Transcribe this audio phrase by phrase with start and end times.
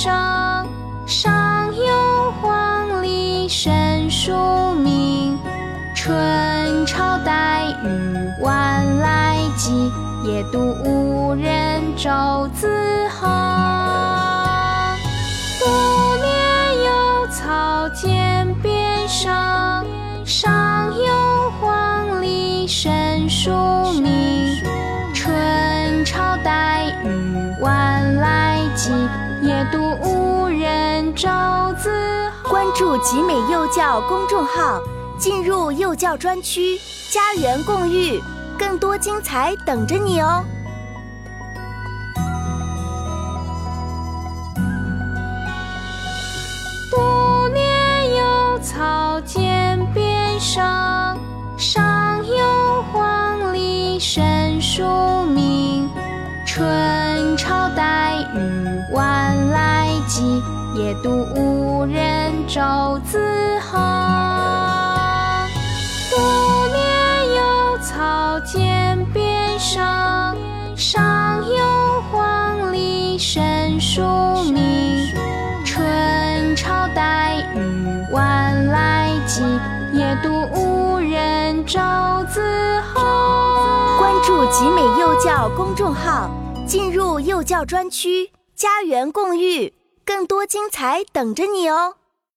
[0.00, 0.64] 上
[1.08, 4.32] 上有黄鹂深树
[4.76, 5.36] 鸣，
[5.92, 9.90] 春潮带雨晚来急，
[10.22, 12.68] 野渡无人舟自
[29.40, 31.28] 急，野渡无人舟
[31.78, 31.90] 自
[32.42, 32.50] 横。
[32.50, 34.80] 关注集美幼教公众号，
[35.18, 36.78] 进入幼教专区，
[37.12, 38.20] 家园共育，
[38.58, 40.44] 更多精彩等着你哦。
[46.90, 50.64] 独怜幽草涧边生，
[51.56, 54.82] 上有黄鹂深树
[55.26, 55.88] 鸣。
[56.46, 58.77] 春潮带雨晚
[60.18, 60.42] 来急，
[60.74, 62.60] 野渡无人舟
[63.04, 63.20] 自
[63.60, 63.80] 横。
[66.10, 66.16] 独
[66.74, 70.36] 怜幽草涧边生，
[70.76, 74.02] 上有黄鹂深树
[74.52, 75.06] 鸣。
[75.64, 79.42] 春潮带雨晚来急，
[79.92, 81.78] 野渡无人舟
[82.28, 83.04] 自横。
[83.98, 86.28] 关注集美幼教公众号，
[86.66, 89.72] 进入幼教专区，家园共育，
[90.08, 91.96] 更多精彩等着你哦。